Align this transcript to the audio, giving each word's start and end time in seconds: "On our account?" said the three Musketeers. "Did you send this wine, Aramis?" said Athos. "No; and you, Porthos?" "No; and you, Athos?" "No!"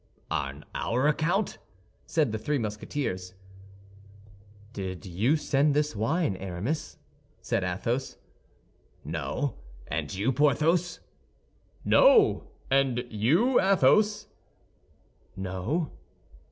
"On 0.31 0.65
our 0.73 1.07
account?" 1.07 1.59
said 2.07 2.31
the 2.31 2.39
three 2.39 2.57
Musketeers. 2.57 3.35
"Did 4.73 5.05
you 5.05 5.37
send 5.37 5.75
this 5.75 5.95
wine, 5.95 6.35
Aramis?" 6.37 6.97
said 7.39 7.63
Athos. 7.63 8.17
"No; 9.05 9.59
and 9.87 10.11
you, 10.11 10.31
Porthos?" 10.31 11.01
"No; 11.85 12.47
and 12.71 13.03
you, 13.11 13.59
Athos?" 13.61 14.25
"No!" 15.35 15.91